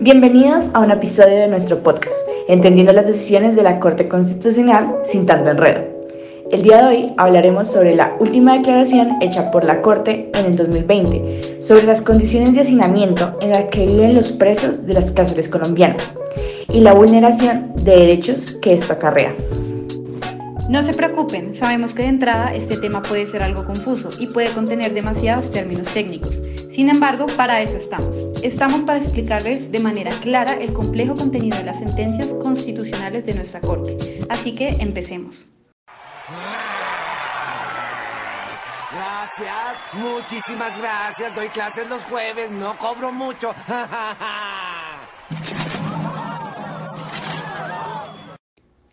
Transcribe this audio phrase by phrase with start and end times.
[0.00, 2.14] Bienvenidos a un episodio de nuestro podcast,
[2.48, 5.84] Entendiendo las decisiones de la Corte Constitucional sin tanto enredo.
[6.50, 10.56] El día de hoy hablaremos sobre la última declaración hecha por la Corte en el
[10.56, 15.48] 2020 sobre las condiciones de hacinamiento en las que viven los presos de las cárceles
[15.48, 16.12] colombianas
[16.68, 19.32] y la vulneración de derechos que esto acarrea.
[20.68, 24.50] No se preocupen, sabemos que de entrada este tema puede ser algo confuso y puede
[24.50, 26.42] contener demasiados términos técnicos.
[26.76, 28.14] Sin embargo, para eso estamos.
[28.42, 33.62] Estamos para explicarles de manera clara el complejo contenido de las sentencias constitucionales de nuestra
[33.62, 33.96] Corte.
[34.28, 35.46] Así que empecemos.
[38.92, 41.34] Gracias, muchísimas gracias.
[41.34, 43.54] Doy clases los jueves, no cobro mucho.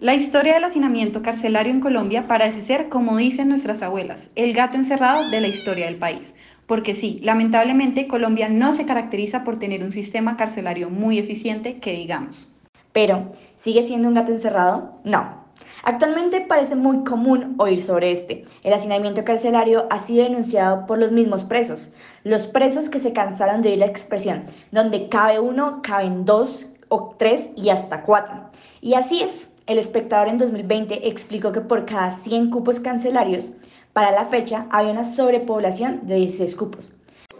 [0.00, 4.76] La historia del hacinamiento carcelario en Colombia parece ser, como dicen nuestras abuelas, el gato
[4.76, 6.34] encerrado de la historia del país.
[6.68, 11.92] Porque sí, lamentablemente Colombia no se caracteriza por tener un sistema carcelario muy eficiente que
[11.92, 12.52] digamos.
[12.92, 15.00] Pero, ¿sigue siendo un gato encerrado?
[15.02, 15.48] No.
[15.82, 18.42] Actualmente parece muy común oír sobre este.
[18.62, 21.90] El hacinamiento carcelario ha sido denunciado por los mismos presos.
[22.22, 27.14] Los presos que se cansaron de oír la expresión, donde cabe uno, caben dos o
[27.18, 28.50] tres y hasta cuatro.
[28.82, 33.52] Y así es, el espectador en 2020 explicó que por cada 100 cupos cancelarios,
[33.98, 36.92] para la fecha había una sobrepoblación de 16 cupos.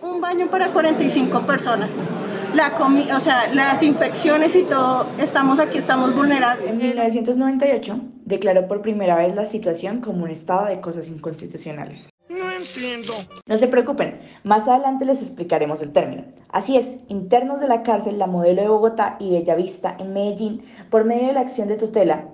[0.02, 2.02] Un baño para 45 personas.
[2.52, 2.72] La
[3.14, 6.72] o sea, las infecciones y todo, estamos aquí, estamos vulnerables.
[6.72, 12.10] En 1998 declaró por primera vez la situación como un estado de cosas inconstitucionales.
[12.28, 13.12] No entiendo.
[13.46, 16.24] No se preocupen, más adelante les explicaremos el término.
[16.48, 21.04] Así es, internos de la cárcel La Modelo de Bogotá y Bellavista en Medellín, por
[21.04, 22.24] medio de la acción de tutela,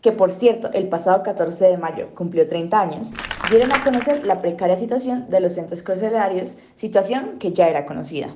[0.00, 3.12] que por cierto el pasado 14 de mayo cumplió 30 años,
[3.50, 8.34] dieron a conocer la precaria situación de los centros carcelarios, situación que ya era conocida.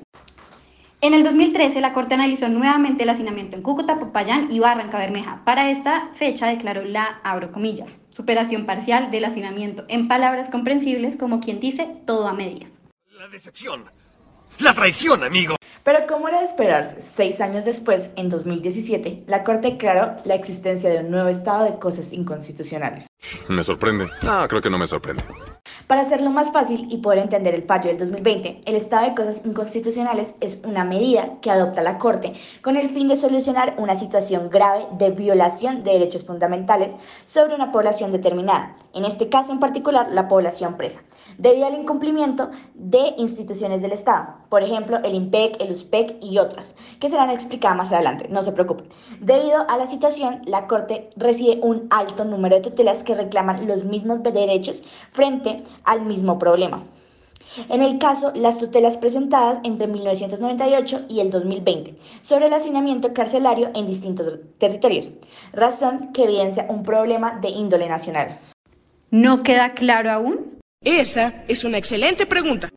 [1.01, 5.43] En el 2013, la Corte analizó nuevamente el hacinamiento en Cúcuta, Popayán y Barranca Bermeja.
[5.45, 11.39] Para esta fecha declaró la, abro comillas, superación parcial del hacinamiento, en palabras comprensibles como
[11.39, 12.71] quien dice todo a medias.
[13.11, 13.85] La decepción,
[14.59, 15.58] la traición, amigo.
[15.83, 20.89] Pero como era de esperarse, seis años después, en 2017, la Corte declaró la existencia
[20.89, 23.07] de un nuevo estado de cosas inconstitucionales.
[23.47, 24.07] Me sorprende.
[24.23, 25.23] Ah, creo que no me sorprende.
[25.89, 29.43] Para hacerlo más fácil y poder entender el fallo del 2020, el estado de cosas
[29.43, 34.51] inconstitucionales es una medida que adopta la Corte con el fin de solucionar una situación
[34.51, 36.95] grave de violación de derechos fundamentales
[37.25, 41.01] sobre una población determinada, en este caso en particular la población presa,
[41.39, 46.75] debido al incumplimiento de instituciones del Estado, por ejemplo el IMPEC, el USPEC y otras,
[46.99, 48.89] que serán explicadas más adelante, no se preocupen.
[49.21, 53.85] Debido a la situación, la Corte recibe un alto número de tutelas que reclaman los
[53.85, 56.83] mismos derechos frente al mismo problema.
[57.69, 63.71] En el caso, las tutelas presentadas entre 1998 y el 2020 sobre el hacinamiento carcelario
[63.73, 65.09] en distintos territorios,
[65.51, 68.39] razón que evidencia un problema de índole nacional.
[69.09, 70.59] ¿No queda claro aún?
[70.83, 72.69] Esa es una excelente pregunta.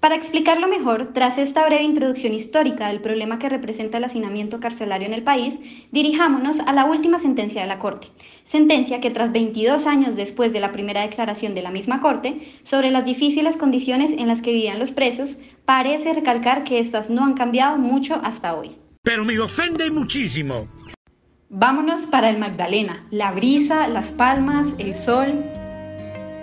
[0.00, 5.06] Para explicarlo mejor, tras esta breve introducción histórica del problema que representa el hacinamiento carcelario
[5.06, 5.58] en el país,
[5.90, 8.08] dirijámonos a la última sentencia de la Corte,
[8.44, 12.90] sentencia que tras 22 años después de la primera declaración de la misma Corte sobre
[12.90, 17.34] las difíciles condiciones en las que vivían los presos, parece recalcar que éstas no han
[17.34, 18.76] cambiado mucho hasta hoy.
[19.02, 20.68] Pero me ofende muchísimo.
[21.48, 25.44] Vámonos para el Magdalena, la brisa, las palmas, el sol,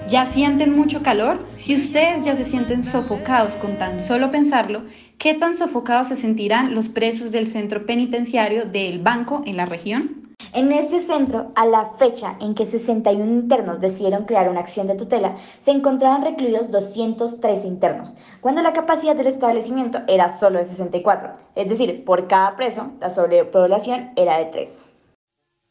[0.09, 1.45] ¿Ya sienten mucho calor?
[1.55, 4.83] Si ustedes ya se sienten sofocados con tan solo pensarlo,
[5.17, 10.33] ¿qué tan sofocados se sentirán los presos del centro penitenciario del Banco en la región?
[10.51, 14.95] En ese centro, a la fecha en que 61 internos decidieron crear una acción de
[14.95, 21.31] tutela, se encontraban recluidos 203 internos, cuando la capacidad del establecimiento era solo de 64,
[21.55, 24.83] es decir, por cada preso, la sobrepoblación era de 3.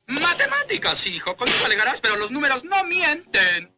[0.06, 3.71] Matemáticas, hijo, con eso alegarás, pero los números no mienten.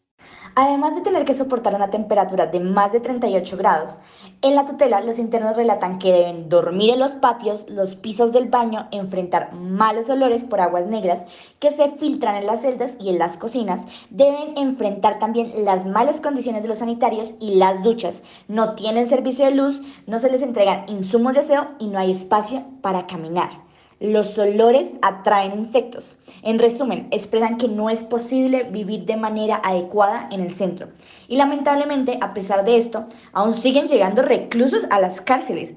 [0.57, 3.97] Además de tener que soportar una temperatura de más de 38 grados,
[4.41, 8.49] en la tutela los internos relatan que deben dormir en los patios, los pisos del
[8.49, 11.25] baño, enfrentar malos olores por aguas negras
[11.59, 16.21] que se filtran en las celdas y en las cocinas, deben enfrentar también las malas
[16.21, 20.43] condiciones de los sanitarios y las duchas, no tienen servicio de luz, no se les
[20.43, 23.65] entregan insumos de aseo y no hay espacio para caminar.
[24.01, 26.19] Los olores atraen insectos.
[26.43, 30.89] En resumen, expresan que no es posible vivir de manera adecuada en el centro.
[31.29, 35.75] Y lamentablemente, a pesar de esto, aún siguen llegando reclusos a las cárceles.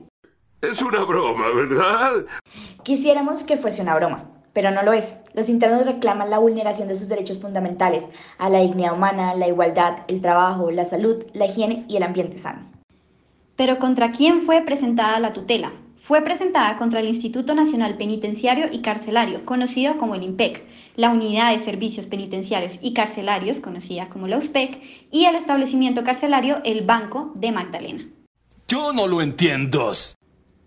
[0.61, 2.25] Es una broma, ¿verdad?
[2.83, 5.21] Quisiéramos que fuese una broma, pero no lo es.
[5.35, 8.07] Los internos reclaman la vulneración de sus derechos fundamentales
[8.39, 12.39] a la dignidad humana, la igualdad, el trabajo, la salud, la higiene y el ambiente
[12.39, 12.65] sano.
[13.55, 15.71] Pero ¿contra quién fue presentada la tutela?
[16.07, 20.63] Fue presentada contra el Instituto Nacional Penitenciario y Carcelario, conocido como el IMPEC,
[20.95, 24.81] la Unidad de Servicios Penitenciarios y Carcelarios, conocida como la USPEC,
[25.11, 28.07] y el establecimiento carcelario El Banco de Magdalena.
[28.69, 29.91] Yo no lo entiendo.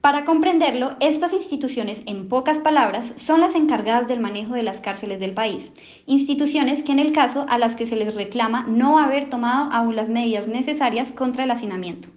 [0.02, 5.20] Para comprenderlo, estas instituciones, en pocas palabras, son las encargadas del manejo de las cárceles
[5.20, 5.72] del país,
[6.04, 9.96] instituciones que en el caso a las que se les reclama no haber tomado aún
[9.96, 12.10] las medidas necesarias contra el hacinamiento.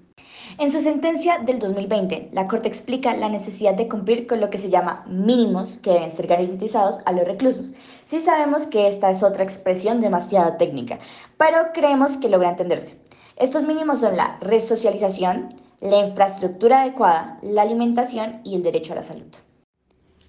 [0.59, 4.59] En su sentencia del 2020, la Corte explica la necesidad de cumplir con lo que
[4.59, 7.71] se llama mínimos que deben ser garantizados a los reclusos.
[8.03, 10.99] Sí sabemos que esta es otra expresión demasiado técnica,
[11.37, 12.99] pero creemos que logra entenderse.
[13.35, 19.03] Estos mínimos son la resocialización, la infraestructura adecuada, la alimentación y el derecho a la
[19.03, 19.33] salud.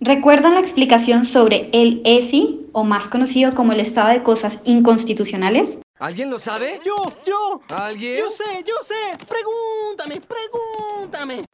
[0.01, 5.79] ¿Recuerdan la explicación sobre el ESI, o más conocido como el estado de cosas inconstitucionales?
[5.99, 6.81] ¿Alguien lo sabe?
[6.85, 7.61] Yo, yo.
[7.69, 8.17] ¿Alguien?
[8.19, 9.17] Yo sé, yo sé.
[9.27, 11.45] Pregúntame, pregúntame.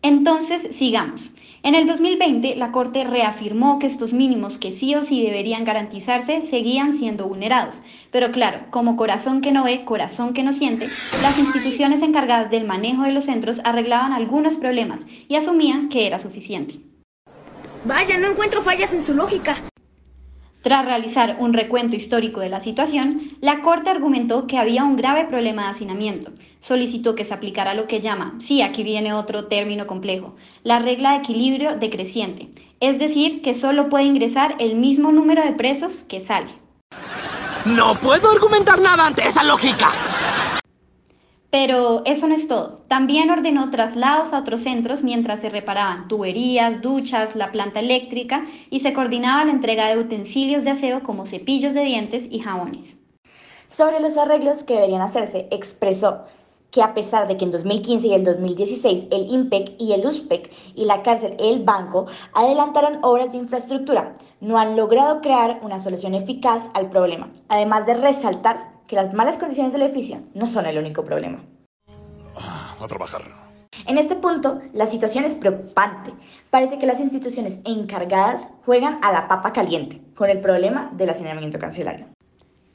[0.00, 1.32] Entonces, sigamos.
[1.64, 6.40] En el 2020, la Corte reafirmó que estos mínimos que sí o sí deberían garantizarse
[6.40, 7.80] seguían siendo vulnerados.
[8.12, 10.88] Pero claro, como corazón que no ve, corazón que no siente,
[11.20, 16.18] las instituciones encargadas del manejo de los centros arreglaban algunos problemas y asumían que era
[16.20, 16.76] suficiente.
[17.84, 19.56] Vaya, no encuentro fallas en su lógica.
[20.64, 25.26] Tras realizar un recuento histórico de la situación, la Corte argumentó que había un grave
[25.26, 26.32] problema de hacinamiento.
[26.60, 31.10] Solicitó que se aplicara lo que llama, sí, aquí viene otro término complejo, la regla
[31.10, 32.48] de equilibrio decreciente,
[32.80, 36.48] es decir, que solo puede ingresar el mismo número de presos que sale.
[37.66, 39.92] No puedo argumentar nada ante esa lógica.
[41.54, 42.80] Pero eso no es todo.
[42.88, 48.80] También ordenó traslados a otros centros mientras se reparaban tuberías, duchas, la planta eléctrica y
[48.80, 52.98] se coordinaba la entrega de utensilios de aseo como cepillos de dientes y jabones.
[53.68, 56.24] Sobre los arreglos que deberían hacerse, expresó
[56.72, 60.50] que a pesar de que en 2015 y el 2016 el IMPEC y el USPEC
[60.74, 66.14] y la cárcel El Banco adelantaron obras de infraestructura, no han logrado crear una solución
[66.14, 70.78] eficaz al problema, además de resaltar que las malas condiciones del edificio no son el
[70.78, 71.44] único problema.
[72.36, 73.22] A trabajar.
[73.86, 76.12] En este punto, la situación es preocupante.
[76.50, 81.58] Parece que las instituciones encargadas juegan a la papa caliente con el problema del hacinamiento
[81.58, 82.06] carcelario.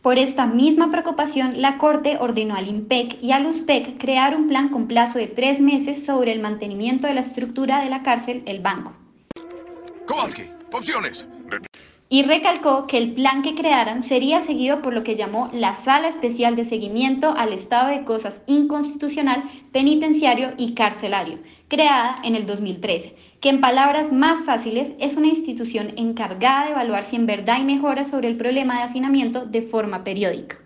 [0.01, 4.69] Por esta misma preocupación, la Corte ordenó al IMPEC y al USPEC crear un plan
[4.69, 8.61] con plazo de tres meses sobre el mantenimiento de la estructura de la cárcel El
[8.61, 8.93] Banco.
[10.05, 11.27] Kowalski, opciones
[12.09, 16.07] y recalcó que el plan que crearan sería seguido por lo que llamó la Sala
[16.07, 23.15] Especial de Seguimiento al Estado de Cosas Inconstitucional, Penitenciario y Carcelario, creada en el 2013,
[23.39, 27.63] que en palabras más fáciles es una institución encargada de evaluar si en verdad hay
[27.63, 30.57] mejoras sobre el problema de hacinamiento de forma periódica.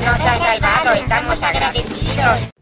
[0.00, 2.53] Nos ha salvado, estamos agradecidos.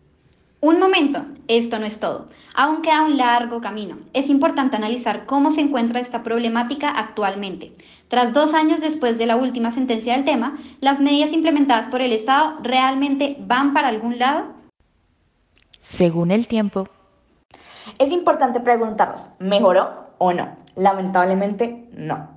[0.65, 2.29] Un momento, esto no es todo.
[2.55, 3.97] Aún queda un largo camino.
[4.13, 7.73] Es importante analizar cómo se encuentra esta problemática actualmente.
[8.07, 12.13] Tras dos años después de la última sentencia del tema, ¿las medidas implementadas por el
[12.13, 14.45] Estado realmente van para algún lado?
[15.81, 16.87] Según el tiempo.
[17.99, 20.57] Es importante preguntarnos, ¿mejoró o no?
[20.77, 22.29] Lamentablemente no.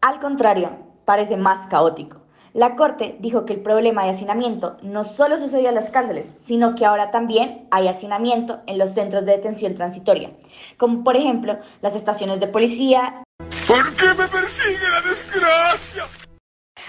[0.00, 0.70] Al contrario,
[1.04, 2.23] parece más caótico.
[2.54, 6.76] La Corte dijo que el problema de hacinamiento no solo sucedió en las cárceles, sino
[6.76, 10.30] que ahora también hay hacinamiento en los centros de detención transitoria,
[10.76, 13.24] como por ejemplo las estaciones de policía.
[13.66, 16.04] ¿Por qué me persigue la desgracia?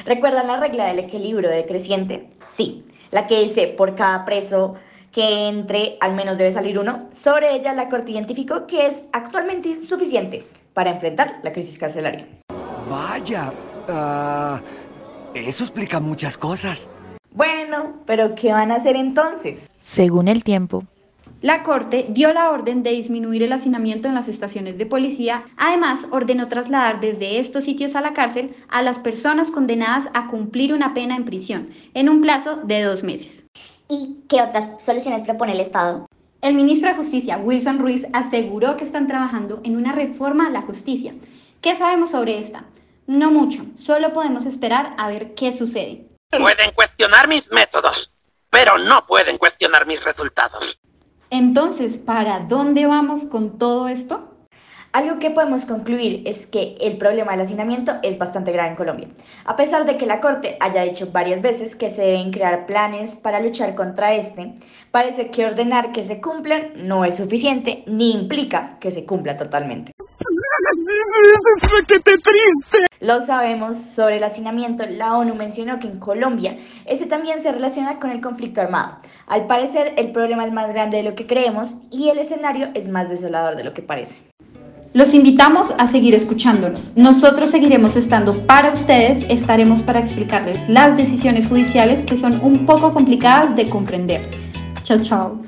[0.06, 2.30] ¿Recuerdan la regla del equilibrio decreciente?
[2.54, 4.76] Sí, la que dice por cada preso
[5.12, 7.10] que entre al menos debe salir uno.
[7.12, 10.46] Sobre ella la Corte identificó que es actualmente insuficiente
[10.76, 12.28] para enfrentar la crisis carcelaria.
[12.88, 13.52] Vaya,
[13.90, 14.62] ah,
[15.36, 16.90] eso explica muchas cosas.
[17.32, 19.70] Bueno, pero ¿qué van a hacer entonces?
[19.82, 20.84] Según el tiempo.
[21.42, 25.44] La Corte dio la orden de disminuir el hacinamiento en las estaciones de policía.
[25.58, 30.74] Además, ordenó trasladar desde estos sitios a la cárcel a las personas condenadas a cumplir
[30.74, 33.46] una pena en prisión, en un plazo de dos meses.
[33.90, 36.08] ¿Y qué otras soluciones propone el Estado?
[36.42, 40.62] El ministro de Justicia, Wilson Ruiz, aseguró que están trabajando en una reforma a la
[40.62, 41.14] justicia.
[41.60, 42.66] ¿Qué sabemos sobre esta?
[43.08, 46.08] No mucho, solo podemos esperar a ver qué sucede.
[46.32, 48.14] Pueden cuestionar mis métodos,
[48.50, 50.80] pero no pueden cuestionar mis resultados.
[51.30, 54.32] Entonces, ¿para dónde vamos con todo esto?
[54.96, 59.10] Algo que podemos concluir es que el problema del hacinamiento es bastante grave en Colombia.
[59.44, 63.16] A pesar de que la Corte haya dicho varias veces que se deben crear planes
[63.16, 64.56] para luchar contra este,
[64.92, 69.92] parece que ordenar que se cumplan no es suficiente ni implica que se cumpla totalmente.
[73.00, 78.00] Lo sabemos, sobre el hacinamiento, la ONU mencionó que en Colombia este también se relaciona
[78.00, 78.98] con el conflicto armado.
[79.28, 82.88] Al parecer, el problema es más grande de lo que creemos y el escenario es
[82.88, 84.20] más desolador de lo que parece.
[84.94, 86.96] Los invitamos a seguir escuchándonos.
[86.96, 92.94] Nosotros seguiremos estando para ustedes, estaremos para explicarles las decisiones judiciales que son un poco
[92.94, 94.22] complicadas de comprender.
[94.84, 95.45] Chao, chao.